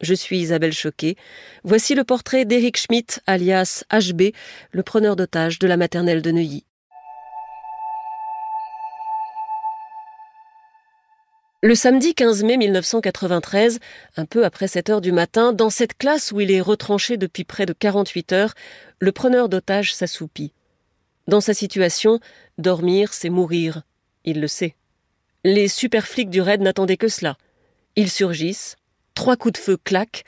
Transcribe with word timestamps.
Je 0.00 0.14
suis 0.14 0.38
Isabelle 0.38 0.72
Choquet. 0.72 1.16
Voici 1.62 1.94
le 1.94 2.04
portrait 2.04 2.44
d'Éric 2.44 2.78
Schmitt, 2.78 3.20
alias 3.26 3.84
HB, 3.92 4.32
le 4.72 4.82
preneur 4.82 5.14
d'otages 5.14 5.58
de 5.58 5.66
la 5.66 5.76
maternelle 5.76 6.22
de 6.22 6.30
Neuilly. 6.30 6.64
Le 11.62 11.74
samedi 11.74 12.14
15 12.14 12.42
mai 12.44 12.56
1993, 12.56 13.80
un 14.16 14.24
peu 14.24 14.46
après 14.46 14.66
7 14.66 14.88
heures 14.88 15.00
du 15.02 15.12
matin, 15.12 15.52
dans 15.52 15.68
cette 15.68 15.98
classe 15.98 16.32
où 16.32 16.40
il 16.40 16.50
est 16.50 16.62
retranché 16.62 17.18
depuis 17.18 17.44
près 17.44 17.66
de 17.66 17.74
48 17.74 18.32
heures, 18.32 18.54
le 18.98 19.12
preneur 19.12 19.50
d'otages 19.50 19.94
s'assoupit. 19.94 20.54
Dans 21.26 21.42
sa 21.42 21.52
situation, 21.52 22.18
dormir, 22.56 23.12
c'est 23.12 23.28
mourir. 23.28 23.82
Il 24.24 24.40
le 24.40 24.48
sait. 24.48 24.74
Les 25.44 25.68
super 25.68 26.06
flics 26.06 26.30
du 26.30 26.40
raid 26.40 26.62
n'attendaient 26.62 26.96
que 26.96 27.08
cela. 27.08 27.36
Ils 27.94 28.10
surgissent, 28.10 28.76
trois 29.14 29.36
coups 29.36 29.54
de 29.54 29.58
feu 29.58 29.76
claquent, 29.76 30.24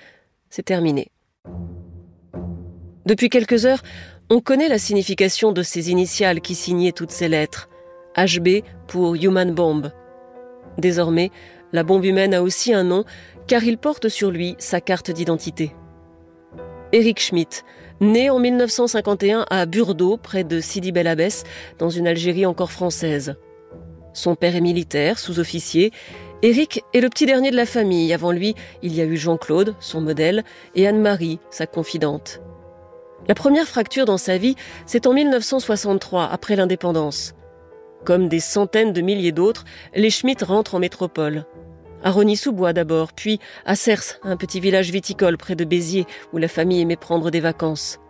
c'est 0.51 0.65
terminé. 0.65 1.09
Depuis 3.07 3.29
quelques 3.29 3.67
heures, 3.67 3.83
on 4.31 4.41
connaît 4.41 4.69
la 4.69 4.79
signification 4.79 5.53
de 5.53 5.63
ces 5.63 5.91
initiales 5.91 6.41
qui 6.41 6.55
signaient 6.55 6.93
toutes 6.93 7.11
ces 7.11 7.29
lettres. 7.29 7.69
HB 8.17 8.63
pour 8.87 9.15
Human 9.15 9.53
Bomb. 9.53 9.91
Désormais, 10.79 11.31
la 11.73 11.83
bombe 11.83 12.05
humaine 12.05 12.35
a 12.35 12.43
aussi 12.43 12.73
un 12.73 12.85
nom, 12.85 13.05
car 13.47 13.65
il 13.65 13.79
porte 13.79 14.09
sur 14.09 14.31
lui 14.31 14.55
sa 14.59 14.81
carte 14.81 15.11
d'identité. 15.11 15.75
Eric 16.93 17.21
Schmidt, 17.21 17.63
né 18.01 18.31
en 18.31 18.39
1951 18.39 19.47
à 19.49 19.67
Burdeau, 19.67 20.19
près 20.19 20.45
de 20.45 20.61
Sidi 20.61 20.93
Bel 20.93 21.07
Abbès, 21.07 21.45
dans 21.79 21.89
une 21.89 22.07
Algérie 22.07 22.47
encore 22.47 22.71
française. 22.71 23.37
Son 24.13 24.35
père 24.35 24.57
est 24.57 24.61
militaire, 24.61 25.19
sous-officier. 25.19 25.93
Eric 26.43 26.85
est 26.93 27.01
le 27.01 27.09
petit 27.09 27.27
dernier 27.27 27.51
de 27.51 27.57
la 27.57 27.67
famille. 27.67 28.13
Avant 28.13 28.33
lui, 28.33 28.55
il 28.83 28.95
y 28.95 29.01
a 29.01 29.05
eu 29.05 29.17
Jean-Claude, 29.17 29.75
son 29.81 30.01
modèle, 30.01 30.45
et 30.75 30.87
Anne-Marie, 30.87 31.39
sa 31.51 31.67
confidente. 31.67 32.41
La 33.29 33.35
première 33.35 33.69
fracture 33.69 34.05
dans 34.05 34.19
sa 34.19 34.37
vie, 34.37 34.57
c'est 34.85 35.07
en 35.07 35.13
1963, 35.13 36.29
après 36.31 36.57
l'indépendance. 36.57 37.35
Comme 38.05 38.29
des 38.29 38.41
centaines 38.41 38.93
de 38.93 39.01
milliers 39.01 39.31
d'autres, 39.31 39.65
les 39.95 40.11
Schmitt 40.11 40.43
rentrent 40.43 40.75
en 40.75 40.81
métropole. 40.81 41.45
À 42.03 42.11
Rony-sous-Bois 42.11 42.73
d'abord, 42.73 43.13
puis 43.13 43.39
à 43.65 43.77
Cers, 43.77 44.19
un 44.25 44.37
petit 44.37 44.59
village 44.59 44.91
viticole 44.91 45.39
près 45.39 45.55
de 45.55 45.65
Béziers 45.65 46.07
où 46.33 46.39
la 46.39 46.49
famille 46.49 46.81
aimait 46.81 46.97
prendre 46.97 47.31
des 47.31 47.39
vacances. 47.39 48.01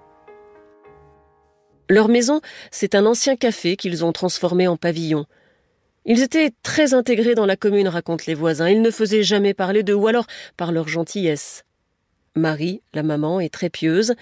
Leur 1.90 2.08
maison, 2.08 2.40
c'est 2.70 2.94
un 2.94 3.04
ancien 3.04 3.36
café 3.36 3.76
qu'ils 3.76 4.02
ont 4.02 4.12
transformé 4.12 4.66
en 4.66 4.78
pavillon. 4.78 5.26
Ils 6.04 6.22
étaient 6.22 6.50
très 6.62 6.94
intégrés 6.94 7.34
dans 7.34 7.46
la 7.46 7.56
commune, 7.56 7.88
racontent 7.88 8.24
les 8.26 8.34
voisins. 8.34 8.68
Ils 8.68 8.82
ne 8.82 8.90
faisaient 8.90 9.22
jamais 9.22 9.54
parler 9.54 9.82
d'eux, 9.82 9.94
ou 9.94 10.08
alors 10.08 10.26
par 10.56 10.72
leur 10.72 10.88
gentillesse. 10.88 11.64
Marie, 12.34 12.82
la 12.94 13.02
maman, 13.02 13.40
est 13.40 13.52
très 13.52 13.70
pieuse. 13.70 14.14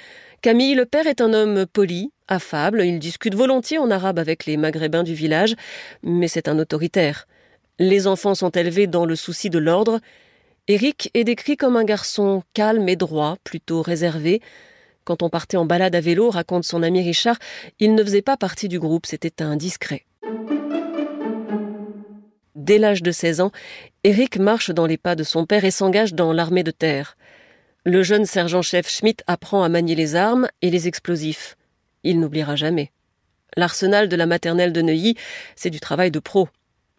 Camille, 0.42 0.74
le 0.74 0.84
père, 0.84 1.06
est 1.06 1.20
un 1.20 1.32
homme 1.32 1.66
poli, 1.66 2.10
affable, 2.30 2.82
il 2.82 2.98
discute 2.98 3.34
volontiers 3.34 3.78
en 3.78 3.90
arabe 3.90 4.18
avec 4.18 4.46
les 4.46 4.56
maghrébins 4.56 5.02
du 5.02 5.14
village, 5.14 5.54
mais 6.02 6.28
c'est 6.28 6.48
un 6.48 6.58
autoritaire. 6.58 7.26
Les 7.78 8.06
enfants 8.06 8.34
sont 8.34 8.50
élevés 8.50 8.86
dans 8.86 9.04
le 9.04 9.16
souci 9.16 9.50
de 9.50 9.58
l'ordre. 9.58 10.00
Éric 10.68 11.10
est 11.14 11.24
décrit 11.24 11.56
comme 11.56 11.76
un 11.76 11.84
garçon 11.84 12.42
calme 12.54 12.88
et 12.88 12.96
droit, 12.96 13.36
plutôt 13.42 13.82
réservé. 13.82 14.40
Quand 15.04 15.22
on 15.22 15.30
partait 15.30 15.56
en 15.56 15.64
balade 15.64 15.94
à 15.94 16.00
vélo, 16.00 16.30
raconte 16.30 16.64
son 16.64 16.82
ami 16.82 17.02
Richard, 17.02 17.38
il 17.78 17.94
ne 17.94 18.04
faisait 18.04 18.22
pas 18.22 18.36
partie 18.36 18.68
du 18.68 18.78
groupe, 18.78 19.06
c'était 19.06 19.42
un 19.42 19.56
discret. 19.56 20.04
Dès 22.70 22.78
l'âge 22.78 23.02
de 23.02 23.10
16 23.10 23.40
ans, 23.40 23.50
Éric 24.04 24.38
marche 24.38 24.70
dans 24.70 24.86
les 24.86 24.96
pas 24.96 25.16
de 25.16 25.24
son 25.24 25.44
père 25.44 25.64
et 25.64 25.72
s'engage 25.72 26.14
dans 26.14 26.32
l'armée 26.32 26.62
de 26.62 26.70
terre. 26.70 27.16
Le 27.84 28.04
jeune 28.04 28.24
sergent-chef 28.24 28.88
Schmidt 28.88 29.24
apprend 29.26 29.64
à 29.64 29.68
manier 29.68 29.96
les 29.96 30.14
armes 30.14 30.46
et 30.62 30.70
les 30.70 30.86
explosifs. 30.86 31.56
Il 32.04 32.20
n'oubliera 32.20 32.54
jamais. 32.54 32.92
L'arsenal 33.56 34.08
de 34.08 34.14
la 34.14 34.26
maternelle 34.26 34.72
de 34.72 34.82
Neuilly, 34.82 35.16
c'est 35.56 35.70
du 35.70 35.80
travail 35.80 36.12
de 36.12 36.20
pro. 36.20 36.48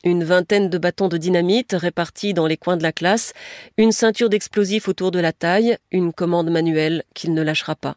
Une 0.03 0.25
vingtaine 0.25 0.69
de 0.69 0.77
bâtons 0.77 1.07
de 1.07 1.15
dynamite 1.15 1.71
répartis 1.71 2.33
dans 2.33 2.47
les 2.47 2.57
coins 2.57 2.75
de 2.75 2.83
la 2.83 2.91
classe, 2.91 3.31
une 3.77 3.93
ceinture 3.93 4.27
d'explosifs 4.27 4.89
autour 4.89 5.09
de 5.11 5.19
la 5.19 5.31
taille, 5.31 5.77
une 5.93 6.11
commande 6.11 6.49
manuelle 6.49 7.03
qu'il 7.13 7.33
ne 7.33 7.41
lâchera 7.41 7.77
pas. 7.77 7.95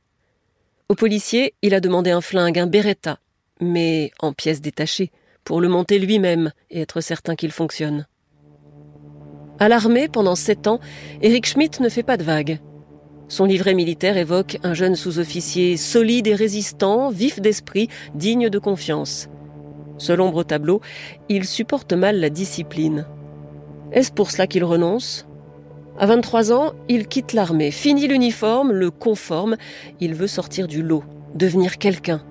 Au 0.88 0.94
policier, 0.94 1.54
il 1.62 1.74
a 1.74 1.80
demandé 1.80 2.12
un 2.12 2.20
flingue, 2.20 2.56
un 2.56 2.68
Beretta, 2.68 3.18
mais 3.60 4.12
en 4.20 4.32
pièces 4.32 4.60
détachées, 4.60 5.10
pour 5.44 5.60
le 5.60 5.68
monter 5.68 5.98
lui-même 5.98 6.52
et 6.70 6.80
être 6.80 7.00
certain 7.00 7.36
qu'il 7.36 7.52
fonctionne. 7.52 8.06
À 9.58 9.68
l'armée, 9.68 10.08
pendant 10.08 10.34
sept 10.34 10.66
ans, 10.66 10.80
Eric 11.22 11.46
Schmidt 11.46 11.82
ne 11.82 11.88
fait 11.88 12.02
pas 12.02 12.16
de 12.16 12.24
vagues. 12.24 12.58
Son 13.28 13.44
livret 13.44 13.74
militaire 13.74 14.16
évoque 14.16 14.58
un 14.62 14.74
jeune 14.74 14.96
sous-officier 14.96 15.76
solide 15.76 16.26
et 16.26 16.34
résistant, 16.34 17.10
vif 17.10 17.40
d'esprit, 17.40 17.88
digne 18.14 18.50
de 18.50 18.58
confiance. 18.58 19.28
Seul 19.96 20.20
ombre 20.20 20.38
au 20.38 20.44
tableau, 20.44 20.80
il 21.28 21.44
supporte 21.44 21.92
mal 21.92 22.18
la 22.18 22.30
discipline. 22.30 23.06
Est-ce 23.92 24.12
pour 24.12 24.30
cela 24.30 24.46
qu'il 24.46 24.64
renonce? 24.64 25.26
À 25.98 26.06
23 26.06 26.52
ans, 26.52 26.72
il 26.88 27.06
quitte 27.06 27.32
l'armée, 27.32 27.70
finit 27.70 28.08
l'uniforme, 28.08 28.72
le 28.72 28.90
conforme, 28.90 29.56
il 30.00 30.14
veut 30.14 30.26
sortir 30.26 30.66
du 30.66 30.82
lot, 30.82 31.04
devenir 31.36 31.78
quelqu'un. 31.78 32.22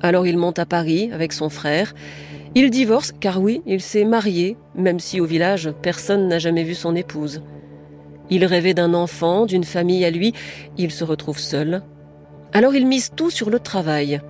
Alors 0.00 0.26
il 0.26 0.36
monte 0.36 0.58
à 0.58 0.66
Paris 0.66 1.10
avec 1.12 1.32
son 1.32 1.48
frère. 1.48 1.94
Il 2.54 2.70
divorce, 2.70 3.12
car 3.12 3.40
oui, 3.40 3.62
il 3.66 3.80
s'est 3.80 4.04
marié, 4.04 4.56
même 4.74 5.00
si 5.00 5.20
au 5.20 5.24
village, 5.24 5.70
personne 5.82 6.28
n'a 6.28 6.38
jamais 6.38 6.64
vu 6.64 6.74
son 6.74 6.96
épouse. 6.96 7.42
Il 8.30 8.44
rêvait 8.44 8.74
d'un 8.74 8.94
enfant, 8.94 9.46
d'une 9.46 9.64
famille 9.64 10.04
à 10.04 10.10
lui, 10.10 10.34
il 10.76 10.90
se 10.90 11.04
retrouve 11.04 11.38
seul. 11.38 11.82
Alors 12.52 12.74
il 12.74 12.86
mise 12.86 13.10
tout 13.14 13.30
sur 13.30 13.50
le 13.50 13.60
travail. 13.60 14.20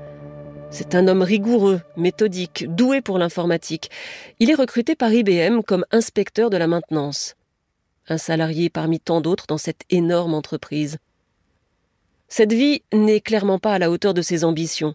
C'est 0.71 0.95
un 0.95 1.09
homme 1.09 1.23
rigoureux, 1.23 1.81
méthodique, 1.97 2.67
doué 2.69 3.01
pour 3.01 3.19
l'informatique. 3.19 3.91
Il 4.39 4.51
est 4.51 4.55
recruté 4.55 4.95
par 4.95 5.13
IBM 5.13 5.63
comme 5.63 5.87
inspecteur 5.91 6.51
de 6.51 6.57
la 6.57 6.67
maintenance. 6.67 7.37
Un 8.09 8.19
salarié 8.19 8.69
parmi 8.69 9.01
tant 9.01 9.21
d'autres 9.21 9.47
dans 9.49 9.59
cette 9.59 9.83
énorme 9.91 10.35
entreprise. 10.35 10.99
Cette 12.29 12.53
vie 12.53 12.83
n'est 12.93 13.21
clairement 13.21 13.59
pas 13.59 13.73
à 13.73 13.79
la 13.79 13.91
hauteur 13.91 14.13
de 14.15 14.23
ses 14.23 14.45
ambitions. 14.45 14.95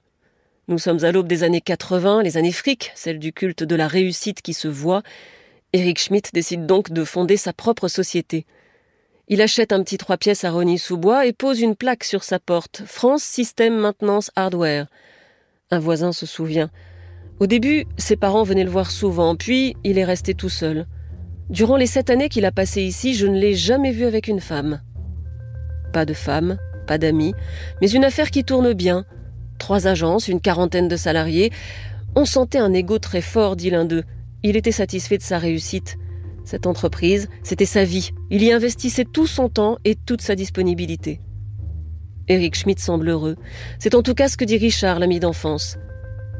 Nous 0.70 0.78
sommes 0.78 1.04
à 1.04 1.12
l'aube 1.12 1.28
des 1.28 1.44
années 1.44 1.60
80, 1.60 2.24
les 2.24 2.38
années 2.38 2.54
fric, 2.54 2.94
celle 2.96 3.20
du 3.20 3.34
culte 3.34 3.64
de 3.64 3.76
la 3.76 3.86
réussite 3.86 4.42
qui 4.42 4.54
se 4.54 4.70
voit. 4.70 5.04
Eric 5.74 6.00
Schmidt 6.00 6.30
décide 6.34 6.66
donc 6.66 6.92
de 6.92 7.04
fonder 7.04 7.36
sa 7.36 7.52
propre 7.52 7.90
société. 7.90 8.46
Il 9.28 9.42
achète 9.42 9.74
un 9.74 9.84
petit 9.84 9.98
trois 9.98 10.16
pièces 10.16 10.46
à 10.46 10.52
Rony-sous-Bois 10.52 11.26
et 11.26 11.34
pose 11.34 11.60
une 11.60 11.76
plaque 11.76 12.06
sur 12.06 12.24
sa 12.24 12.40
porte 12.40 12.84
France 12.86 13.24
Système 13.24 13.76
Maintenance 13.76 14.32
Hardware. 14.38 14.88
Un 15.70 15.80
voisin 15.80 16.14
se 16.14 16.26
souvient. 16.26 16.70
Au 17.42 17.48
début, 17.48 17.86
ses 17.98 18.16
parents 18.16 18.44
venaient 18.44 18.64
le 18.64 18.70
voir 18.70 18.90
souvent, 18.90 19.36
puis 19.36 19.76
il 19.84 19.98
est 19.98 20.06
resté 20.06 20.34
tout 20.34 20.48
seul. 20.48 20.88
Durant 21.50 21.76
les 21.76 21.88
sept 21.88 22.10
années 22.10 22.30
qu'il 22.30 22.46
a 22.46 22.54
passées 22.54 22.84
ici, 22.84 23.16
je 23.16 23.28
ne 23.28 23.38
l'ai 23.38 23.54
jamais 23.54 23.92
vu 23.92 24.06
avec 24.06 24.30
une 24.30 24.40
femme. 24.40 24.82
Pas 25.92 26.06
de 26.06 26.14
femme, 26.14 26.58
pas 26.88 26.98
d'amis, 26.98 27.34
mais 27.82 27.92
une 27.92 28.06
affaire 28.06 28.32
qui 28.32 28.46
tourne 28.46 28.72
bien. 28.72 29.06
Trois 29.64 29.88
agences, 29.88 30.28
une 30.28 30.42
quarantaine 30.42 30.90
de 30.90 30.98
salariés. 30.98 31.50
On 32.18 32.26
sentait 32.26 32.58
un 32.58 32.74
ego 32.74 33.00
très 33.00 33.22
fort, 33.22 33.56
dit 33.56 33.70
l'un 33.70 33.86
d'eux. 33.86 34.04
Il 34.44 34.58
était 34.58 34.74
satisfait 34.74 35.18
de 35.18 35.24
sa 35.24 35.38
réussite. 35.38 35.96
Cette 36.44 36.68
entreprise, 36.68 37.30
c'était 37.44 37.66
sa 37.66 37.86
vie. 37.86 38.10
Il 38.30 38.44
y 38.44 38.52
investissait 38.52 39.06
tout 39.06 39.26
son 39.26 39.48
temps 39.48 39.78
et 39.86 39.96
toute 39.96 40.22
sa 40.22 40.36
disponibilité. 40.36 41.22
Eric 42.28 42.56
Schmidt 42.56 42.82
semble 42.82 43.08
heureux. 43.08 43.38
C'est 43.80 43.96
en 43.96 44.04
tout 44.04 44.14
cas 44.14 44.28
ce 44.28 44.36
que 44.36 44.44
dit 44.44 44.58
Richard, 44.58 45.00
l'ami 45.00 45.22
d'enfance. 45.22 45.78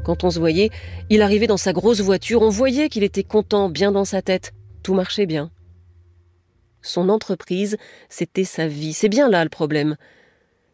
Quand 0.04 0.22
on 0.22 0.30
se 0.30 0.38
voyait, 0.38 0.68
il 1.08 1.22
arrivait 1.22 1.46
dans 1.46 1.56
sa 1.56 1.72
grosse 1.72 2.02
voiture, 2.02 2.42
on 2.42 2.50
voyait 2.50 2.90
qu'il 2.90 3.04
était 3.04 3.24
content, 3.24 3.70
bien 3.70 3.90
dans 3.90 4.04
sa 4.04 4.20
tête. 4.20 4.52
Tout 4.82 4.92
marchait 4.92 5.24
bien. 5.24 5.50
Son 6.82 7.08
entreprise, 7.08 7.78
c'était 8.10 8.44
sa 8.44 8.66
vie. 8.66 8.92
C'est 8.92 9.08
bien 9.08 9.30
là 9.30 9.44
le 9.44 9.48
problème. 9.48 9.96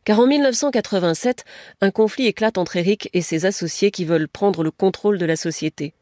Car 0.04 0.20
en 0.20 0.26
1987, 0.26 1.44
un 1.80 1.90
conflit 1.90 2.26
éclate 2.26 2.58
entre 2.58 2.76
Eric 2.76 3.10
et 3.12 3.20
ses 3.20 3.44
associés 3.44 3.90
qui 3.90 4.04
veulent 4.04 4.28
prendre 4.28 4.62
le 4.62 4.70
contrôle 4.70 5.18
de 5.18 5.26
la 5.26 5.36
société. 5.36 5.92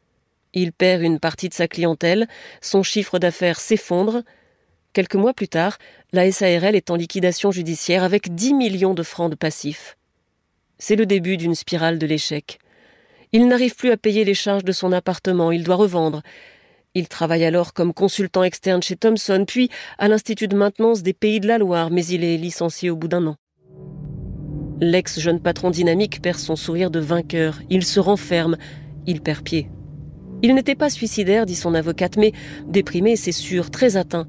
Il 0.53 0.71
perd 0.71 1.03
une 1.03 1.19
partie 1.19 1.49
de 1.49 1.53
sa 1.53 1.67
clientèle, 1.67 2.27
son 2.61 2.81
chiffre 2.81 3.19
d'affaires 3.19 3.59
s'effondre. 3.59 4.23
Quelques 4.93 5.15
mois 5.15 5.33
plus 5.33 5.47
tard, 5.47 5.77
la 6.11 6.31
SARL 6.31 6.75
est 6.75 6.89
en 6.89 6.95
liquidation 6.95 7.51
judiciaire 7.51 8.03
avec 8.03 8.33
10 8.33 8.53
millions 8.53 8.93
de 8.93 9.03
francs 9.03 9.29
de 9.29 9.35
passifs. 9.35 9.97
C'est 10.79 10.95
le 10.95 11.05
début 11.05 11.37
d'une 11.37 11.55
spirale 11.55 11.99
de 11.99 12.07
l'échec. 12.07 12.57
Il 13.31 13.47
n'arrive 13.47 13.75
plus 13.75 13.91
à 13.91 13.97
payer 13.97 14.23
les 14.23 14.33
charges 14.33 14.63
de 14.63 14.71
son 14.71 14.91
appartement, 14.91 15.51
il 15.51 15.63
doit 15.63 15.75
revendre. 15.75 16.23
Il 16.95 17.07
travaille 17.07 17.45
alors 17.45 17.73
comme 17.73 17.93
consultant 17.93 18.43
externe 18.43 18.81
chez 18.81 18.95
Thomson, 18.95 19.43
puis 19.45 19.69
à 19.99 20.07
l'Institut 20.07 20.47
de 20.47 20.55
maintenance 20.55 21.03
des 21.03 21.13
Pays 21.13 21.39
de 21.39 21.47
la 21.47 21.59
Loire, 21.59 21.91
mais 21.91 22.05
il 22.07 22.23
est 22.23 22.37
licencié 22.37 22.89
au 22.89 22.95
bout 22.95 23.07
d'un 23.07 23.27
an. 23.27 23.35
L'ex-jeune 24.81 25.41
patron 25.41 25.71
dynamique 25.71 26.21
perd 26.21 26.37
son 26.37 26.55
sourire 26.55 26.89
de 26.89 26.99
vainqueur, 26.99 27.59
il 27.69 27.83
se 27.83 27.99
renferme, 27.99 28.57
il 29.05 29.19
perd 29.21 29.43
pied. 29.43 29.69
Il 30.41 30.55
n'était 30.55 30.75
pas 30.75 30.89
suicidaire, 30.89 31.45
dit 31.45 31.55
son 31.55 31.73
avocate, 31.73 32.15
mais 32.15 32.31
déprimé, 32.65 33.17
c'est 33.17 33.33
sûr, 33.33 33.71
très 33.71 33.97
atteint. 33.97 34.25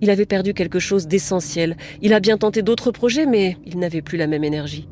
Il 0.00 0.08
avait 0.08 0.26
perdu 0.26 0.54
quelque 0.54 0.78
chose 0.78 1.06
d'essentiel. 1.06 1.76
Il 2.00 2.14
a 2.14 2.20
bien 2.20 2.38
tenté 2.38 2.62
d'autres 2.62 2.90
projets, 2.90 3.26
mais 3.26 3.58
il 3.66 3.78
n'avait 3.78 4.00
plus 4.00 4.16
la 4.16 4.26
même 4.26 4.44
énergie. 4.44 4.88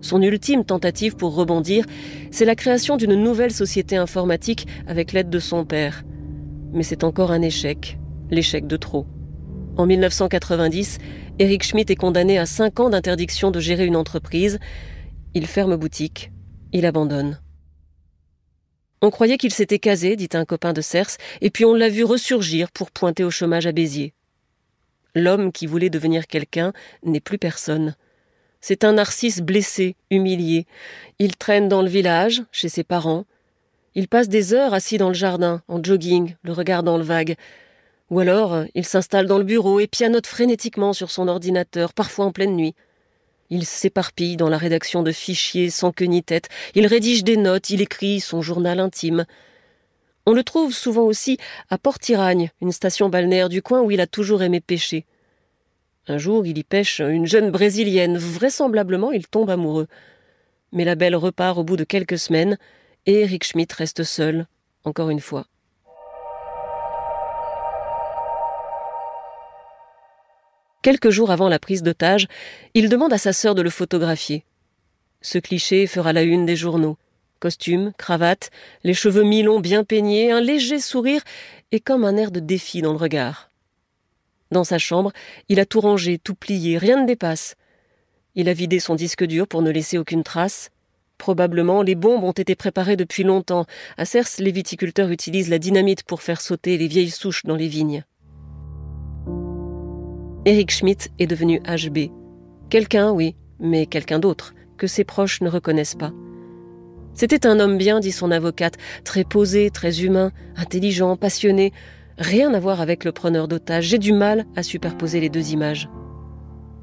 Son 0.00 0.22
ultime 0.22 0.64
tentative 0.64 1.16
pour 1.16 1.34
rebondir, 1.34 1.84
c'est 2.30 2.44
la 2.44 2.54
création 2.54 2.96
d'une 2.96 3.16
nouvelle 3.16 3.50
société 3.50 3.96
informatique 3.96 4.68
avec 4.86 5.12
l'aide 5.12 5.30
de 5.30 5.40
son 5.40 5.64
père. 5.64 6.04
Mais 6.72 6.84
c'est 6.84 7.02
encore 7.02 7.32
un 7.32 7.42
échec, 7.42 7.98
l'échec 8.30 8.68
de 8.68 8.76
trop. 8.76 9.06
En 9.76 9.84
1990, 9.84 10.98
Eric 11.38 11.64
Schmidt 11.64 11.92
est 11.92 11.96
condamné 11.96 12.38
à 12.38 12.46
5 12.46 12.80
ans 12.80 12.88
d'interdiction 12.88 13.50
de 13.50 13.60
gérer 13.60 13.84
une 13.84 13.96
entreprise. 13.96 14.58
Il 15.34 15.46
ferme 15.46 15.76
boutique, 15.76 16.30
il 16.72 16.86
abandonne. 16.86 17.38
On 19.02 19.10
croyait 19.10 19.36
qu'il 19.36 19.52
s'était 19.52 19.78
casé, 19.78 20.16
dit 20.16 20.30
un 20.32 20.46
copain 20.46 20.72
de 20.72 20.80
Cers, 20.80 21.18
et 21.42 21.50
puis 21.50 21.66
on 21.66 21.74
l'a 21.74 21.90
vu 21.90 22.04
ressurgir 22.04 22.70
pour 22.70 22.90
pointer 22.90 23.22
au 23.22 23.30
chômage 23.30 23.66
à 23.66 23.72
Béziers. 23.72 24.14
L'homme 25.14 25.52
qui 25.52 25.66
voulait 25.66 25.90
devenir 25.90 26.26
quelqu'un 26.26 26.72
n'est 27.02 27.20
plus 27.20 27.38
personne. 27.38 27.96
C'est 28.62 28.82
un 28.82 28.94
narcisse 28.94 29.42
blessé, 29.42 29.94
humilié. 30.10 30.66
Il 31.18 31.36
traîne 31.36 31.68
dans 31.68 31.82
le 31.82 31.88
village, 31.88 32.44
chez 32.50 32.70
ses 32.70 32.82
parents. 32.82 33.26
Il 33.94 34.08
passe 34.08 34.30
des 34.30 34.54
heures 34.54 34.72
assis 34.72 34.96
dans 34.96 35.08
le 35.08 35.14
jardin, 35.14 35.60
en 35.68 35.84
jogging, 35.84 36.34
le 36.42 36.52
regard 36.52 36.82
dans 36.82 36.96
le 36.96 37.04
vague. 37.04 37.36
Ou 38.10 38.20
alors, 38.20 38.64
il 38.74 38.84
s'installe 38.84 39.26
dans 39.26 39.38
le 39.38 39.44
bureau 39.44 39.80
et 39.80 39.88
pianote 39.88 40.26
frénétiquement 40.26 40.92
sur 40.92 41.10
son 41.10 41.26
ordinateur, 41.26 41.92
parfois 41.92 42.26
en 42.26 42.32
pleine 42.32 42.54
nuit. 42.54 42.74
Il 43.50 43.64
s'éparpille 43.64 44.36
dans 44.36 44.48
la 44.48 44.58
rédaction 44.58 45.02
de 45.02 45.12
fichiers 45.12 45.70
sans 45.70 45.92
queue 45.92 46.06
ni 46.06 46.22
tête. 46.22 46.48
Il 46.74 46.86
rédige 46.86 47.24
des 47.24 47.36
notes, 47.36 47.70
il 47.70 47.80
écrit 47.80 48.20
son 48.20 48.42
journal 48.42 48.80
intime. 48.80 49.24
On 50.24 50.32
le 50.32 50.42
trouve 50.42 50.72
souvent 50.72 51.04
aussi 51.04 51.38
à 51.70 51.78
Port-Iragne, 51.78 52.50
une 52.60 52.72
station 52.72 53.08
balnéaire 53.08 53.48
du 53.48 53.62
coin 53.62 53.82
où 53.82 53.90
il 53.90 54.00
a 54.00 54.06
toujours 54.06 54.42
aimé 54.42 54.60
pêcher. 54.60 55.04
Un 56.08 56.18
jour, 56.18 56.46
il 56.46 56.58
y 56.58 56.64
pêche 56.64 57.00
une 57.00 57.26
jeune 57.26 57.50
brésilienne. 57.50 58.16
Vraisemblablement, 58.16 59.10
il 59.10 59.26
tombe 59.26 59.50
amoureux. 59.50 59.88
Mais 60.72 60.84
la 60.84 60.94
belle 60.94 61.16
repart 61.16 61.58
au 61.58 61.64
bout 61.64 61.76
de 61.76 61.84
quelques 61.84 62.18
semaines 62.18 62.58
et 63.06 63.20
Eric 63.20 63.44
Schmidt 63.44 63.74
reste 63.74 64.04
seul, 64.04 64.46
encore 64.84 65.10
une 65.10 65.20
fois. 65.20 65.46
Quelques 70.86 71.10
jours 71.10 71.32
avant 71.32 71.48
la 71.48 71.58
prise 71.58 71.82
d'otage, 71.82 72.28
il 72.74 72.88
demande 72.88 73.12
à 73.12 73.18
sa 73.18 73.32
sœur 73.32 73.56
de 73.56 73.62
le 73.62 73.70
photographier. 73.70 74.44
Ce 75.20 75.36
cliché 75.36 75.88
fera 75.88 76.12
la 76.12 76.22
une 76.22 76.46
des 76.46 76.54
journaux. 76.54 76.96
Costume, 77.40 77.92
cravate, 77.98 78.50
les 78.84 78.94
cheveux 78.94 79.24
mi-longs 79.24 79.58
bien 79.58 79.82
peignés, 79.82 80.30
un 80.30 80.40
léger 80.40 80.78
sourire 80.78 81.22
et 81.72 81.80
comme 81.80 82.04
un 82.04 82.16
air 82.16 82.30
de 82.30 82.38
défi 82.38 82.82
dans 82.82 82.92
le 82.92 82.98
regard. 82.98 83.50
Dans 84.52 84.62
sa 84.62 84.78
chambre, 84.78 85.10
il 85.48 85.58
a 85.58 85.66
tout 85.66 85.80
rangé, 85.80 86.18
tout 86.18 86.36
plié, 86.36 86.78
rien 86.78 87.02
ne 87.02 87.06
dépasse. 87.08 87.56
Il 88.36 88.48
a 88.48 88.52
vidé 88.52 88.78
son 88.78 88.94
disque 88.94 89.24
dur 89.24 89.48
pour 89.48 89.62
ne 89.62 89.72
laisser 89.72 89.98
aucune 89.98 90.22
trace. 90.22 90.70
Probablement, 91.18 91.82
les 91.82 91.96
bombes 91.96 92.22
ont 92.22 92.30
été 92.30 92.54
préparées 92.54 92.96
depuis 92.96 93.24
longtemps. 93.24 93.66
À 93.96 94.04
Cers, 94.04 94.28
les 94.38 94.52
viticulteurs 94.52 95.10
utilisent 95.10 95.50
la 95.50 95.58
dynamite 95.58 96.04
pour 96.04 96.22
faire 96.22 96.40
sauter 96.40 96.78
les 96.78 96.86
vieilles 96.86 97.10
souches 97.10 97.44
dans 97.44 97.56
les 97.56 97.66
vignes. 97.66 98.04
Eric 100.46 100.70
Schmidt 100.70 101.08
est 101.18 101.26
devenu 101.26 101.60
HB. 101.62 102.12
Quelqu'un, 102.70 103.10
oui, 103.10 103.34
mais 103.58 103.86
quelqu'un 103.86 104.20
d'autre, 104.20 104.54
que 104.78 104.86
ses 104.86 105.02
proches 105.02 105.40
ne 105.40 105.48
reconnaissent 105.48 105.96
pas. 105.96 106.12
C'était 107.14 107.48
un 107.48 107.58
homme 107.58 107.76
bien, 107.76 107.98
dit 107.98 108.12
son 108.12 108.30
avocate, 108.30 108.76
très 109.02 109.24
posé, 109.24 109.70
très 109.70 110.02
humain, 110.02 110.30
intelligent, 110.54 111.16
passionné. 111.16 111.72
Rien 112.16 112.54
à 112.54 112.60
voir 112.60 112.80
avec 112.80 113.02
le 113.02 113.10
preneur 113.10 113.48
d'otages. 113.48 113.86
J'ai 113.86 113.98
du 113.98 114.12
mal 114.12 114.46
à 114.54 114.62
superposer 114.62 115.18
les 115.18 115.30
deux 115.30 115.50
images. 115.50 115.88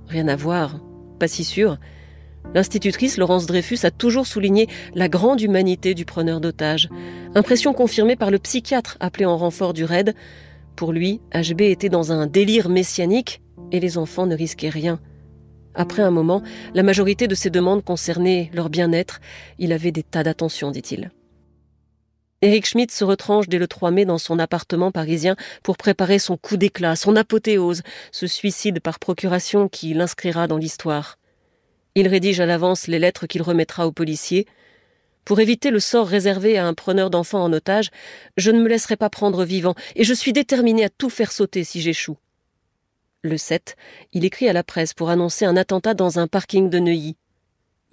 Rien 0.10 0.28
à 0.28 0.36
voir, 0.36 0.82
pas 1.18 1.30
si 1.30 1.46
sûr. 1.46 1.78
L'institutrice 2.54 3.18
Laurence 3.18 3.46
Dreyfus 3.46 3.86
a 3.86 3.92
toujours 3.92 4.28
souligné 4.28 4.68
la 4.94 5.08
grande 5.08 5.40
humanité 5.40 5.94
du 5.94 6.04
preneur 6.04 6.42
d'otages. 6.42 6.90
Impression 7.34 7.72
confirmée 7.72 8.18
par 8.18 8.30
le 8.30 8.40
psychiatre 8.40 8.98
appelé 9.00 9.24
en 9.24 9.38
renfort 9.38 9.72
du 9.72 9.86
RAID. 9.86 10.16
Pour 10.76 10.92
lui, 10.92 11.22
HB 11.34 11.62
était 11.62 11.88
dans 11.88 12.12
un 12.12 12.28
délire 12.28 12.68
messianique 12.68 13.40
et 13.72 13.80
les 13.80 13.98
enfants 13.98 14.26
ne 14.26 14.36
risquaient 14.36 14.70
rien. 14.70 15.00
Après 15.76 16.04
un 16.04 16.12
moment, 16.12 16.44
la 16.74 16.84
majorité 16.84 17.28
de 17.28 17.36
ses 17.36 17.50
demandes 17.50 17.84
concernaient 17.84 18.52
leur 18.54 18.70
bien-être. 18.70 19.20
Il 19.58 19.74
avait 19.74 19.92
des 19.92 20.04
tas 20.04 20.24
d'attention, 20.24 20.72
dit-il. 20.72 21.12
Eric 22.44 22.66
Schmidt 22.66 22.94
se 22.94 23.06
retranche 23.06 23.48
dès 23.48 23.58
le 23.58 23.68
3 23.68 23.92
mai 23.92 24.04
dans 24.04 24.18
son 24.18 24.38
appartement 24.38 24.92
parisien 24.92 25.38
pour 25.64 25.78
préparer 25.78 26.20
son 26.20 26.36
coup 26.36 26.58
d'éclat, 26.58 26.98
son 26.98 27.16
apothéose, 27.16 27.84
ce 28.12 28.28
suicide 28.28 28.82
par 28.82 29.00
procuration 29.00 29.70
qui 29.70 29.94
l'inscrira 29.94 30.48
dans 30.48 30.58
l'histoire. 30.58 31.18
Il 31.96 32.08
rédige 32.08 32.42
à 32.42 32.46
l'avance 32.46 32.88
les 32.88 33.00
lettres 33.00 33.28
qu'il 33.28 33.42
remettra 33.42 33.88
aux 33.88 33.92
policiers. 33.94 34.46
Pour 35.24 35.40
éviter 35.40 35.72
le 35.72 35.80
sort 35.80 36.08
réservé 36.08 36.58
à 36.58 36.68
un 36.68 36.74
preneur 36.74 37.10
d'enfants 37.10 37.44
en 37.44 37.54
otage, 37.54 37.92
je 38.36 38.52
ne 38.52 38.62
me 38.62 38.68
laisserai 38.68 38.98
pas 38.98 39.10
prendre 39.10 39.46
vivant, 39.46 39.74
et 39.96 40.04
je 40.04 40.14
suis 40.14 40.34
déterminé 40.34 40.84
à 40.84 40.90
tout 40.90 41.10
faire 41.10 41.32
sauter 41.32 41.64
si 41.64 41.82
j'échoue. 41.82 42.18
Le 43.26 43.38
7, 43.38 43.78
il 44.12 44.26
écrit 44.26 44.50
à 44.50 44.54
la 44.54 44.64
presse 44.64 44.94
pour 44.94 45.10
annoncer 45.10 45.46
un 45.46 45.56
attentat 45.56 45.94
dans 45.94 46.20
un 46.20 46.28
parking 46.28 46.70
de 46.70 46.78
Neuilly. 46.78 47.16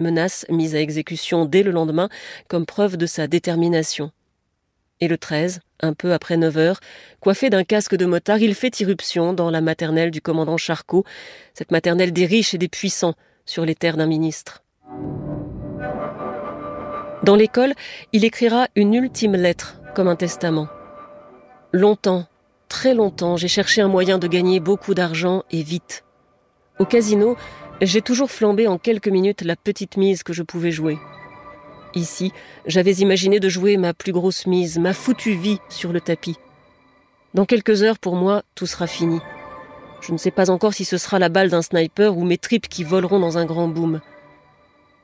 Menace 0.00 0.44
mise 0.48 0.74
à 0.74 0.80
exécution 0.80 1.44
dès 1.44 1.62
le 1.62 1.70
lendemain 1.70 2.08
comme 2.48 2.66
preuve 2.66 2.96
de 2.96 3.06
sa 3.06 3.28
détermination. 3.28 4.10
Et 4.98 5.06
le 5.06 5.16
13, 5.16 5.60
un 5.82 5.92
peu 5.92 6.12
après 6.12 6.36
9 6.36 6.56
heures, 6.56 6.80
coiffé 7.20 7.48
d'un 7.48 7.62
casque 7.62 7.94
de 7.94 8.06
motard, 8.06 8.38
il 8.38 8.56
fait 8.56 8.80
irruption 8.80 9.32
dans 9.32 9.50
la 9.50 9.60
maternelle 9.60 10.10
du 10.10 10.20
commandant 10.20 10.56
Charcot, 10.56 11.04
cette 11.54 11.70
maternelle 11.70 12.12
des 12.12 12.26
riches 12.26 12.54
et 12.54 12.58
des 12.58 12.68
puissants, 12.68 13.14
sur 13.46 13.64
les 13.64 13.76
terres 13.76 13.96
d'un 13.96 14.06
ministre. 14.06 14.64
Dans 17.22 17.36
l'école, 17.36 17.74
il 18.12 18.24
écrira 18.24 18.66
une 18.74 18.94
ultime 18.94 19.36
lettre, 19.36 19.80
comme 19.94 20.08
un 20.08 20.16
testament. 20.16 20.66
Longtemps, 21.72 22.26
très 22.70 22.94
longtemps, 22.94 23.36
j'ai 23.36 23.48
cherché 23.48 23.82
un 23.82 23.88
moyen 23.88 24.16
de 24.16 24.26
gagner 24.26 24.60
beaucoup 24.60 24.94
d'argent 24.94 25.42
et 25.50 25.62
vite. 25.62 26.04
Au 26.78 26.86
casino, 26.86 27.36
j'ai 27.82 28.00
toujours 28.00 28.30
flambé 28.30 28.66
en 28.68 28.78
quelques 28.78 29.08
minutes 29.08 29.42
la 29.42 29.56
petite 29.56 29.98
mise 29.98 30.22
que 30.22 30.32
je 30.32 30.42
pouvais 30.42 30.70
jouer. 30.70 30.96
Ici, 31.94 32.32
j'avais 32.66 32.94
imaginé 32.94 33.40
de 33.40 33.48
jouer 33.48 33.76
ma 33.76 33.92
plus 33.92 34.12
grosse 34.12 34.46
mise, 34.46 34.78
ma 34.78 34.94
foutue 34.94 35.34
vie 35.34 35.58
sur 35.68 35.92
le 35.92 36.00
tapis. 36.00 36.36
Dans 37.34 37.44
quelques 37.44 37.82
heures, 37.82 37.98
pour 37.98 38.14
moi, 38.14 38.44
tout 38.54 38.66
sera 38.66 38.86
fini. 38.86 39.20
Je 40.00 40.12
ne 40.12 40.18
sais 40.18 40.30
pas 40.30 40.48
encore 40.48 40.72
si 40.72 40.84
ce 40.84 40.96
sera 40.96 41.18
la 41.18 41.28
balle 41.28 41.50
d'un 41.50 41.62
sniper 41.62 42.16
ou 42.16 42.24
mes 42.24 42.38
tripes 42.38 42.68
qui 42.68 42.84
voleront 42.84 43.18
dans 43.18 43.36
un 43.36 43.44
grand 43.44 43.68
boom. 43.68 44.00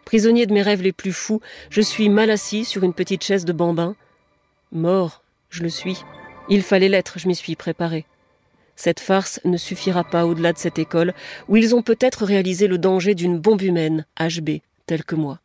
Prisonnier 0.04 0.46
de 0.46 0.54
mes 0.54 0.62
rêves 0.62 0.82
les 0.82 0.92
plus 0.92 1.12
fous, 1.12 1.40
je 1.68 1.80
suis 1.80 2.08
mal 2.08 2.30
assis 2.30 2.64
sur 2.64 2.84
une 2.84 2.94
petite 2.94 3.24
chaise 3.24 3.44
de 3.44 3.52
bambin. 3.52 3.96
Mort, 4.70 5.22
je 5.50 5.64
le 5.64 5.68
suis. 5.68 5.98
Il 6.48 6.62
fallait 6.62 6.88
l'être, 6.88 7.18
je 7.18 7.26
m'y 7.28 7.34
suis 7.34 7.56
préparé. 7.56 8.04
Cette 8.76 9.00
farce 9.00 9.40
ne 9.44 9.56
suffira 9.56 10.04
pas 10.04 10.26
au-delà 10.26 10.52
de 10.52 10.58
cette 10.58 10.78
école, 10.78 11.14
où 11.48 11.56
ils 11.56 11.74
ont 11.74 11.82
peut-être 11.82 12.24
réalisé 12.24 12.68
le 12.68 12.78
danger 12.78 13.14
d'une 13.14 13.38
bombe 13.38 13.62
humaine, 13.62 14.04
HB, 14.20 14.60
telle 14.86 15.04
que 15.04 15.14
moi. 15.16 15.40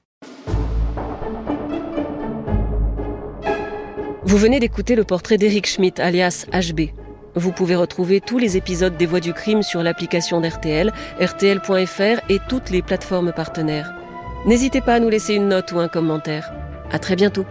Vous 4.23 4.37
venez 4.37 4.59
d'écouter 4.59 4.95
le 4.95 5.03
portrait 5.03 5.37
d'Eric 5.37 5.67
Schmidt, 5.67 6.01
alias 6.01 6.45
HB. 6.53 6.91
Vous 7.35 7.51
pouvez 7.51 7.75
retrouver 7.75 8.19
tous 8.19 8.37
les 8.37 8.57
épisodes 8.57 8.97
des 8.97 9.05
Voix 9.05 9.21
du 9.21 9.33
crime 9.33 9.63
sur 9.63 9.81
l'application 9.81 10.41
d'RTL, 10.41 10.91
rtl.fr 11.19 12.21
et 12.29 12.39
toutes 12.47 12.69
les 12.69 12.81
plateformes 12.81 13.31
partenaires. 13.31 13.93
N'hésitez 14.45 14.81
pas 14.81 14.95
à 14.95 14.99
nous 14.99 15.09
laisser 15.09 15.33
une 15.33 15.47
note 15.47 15.71
ou 15.71 15.79
un 15.79 15.87
commentaire. 15.87 16.53
À 16.91 16.99
très 16.99 17.15
bientôt. 17.15 17.45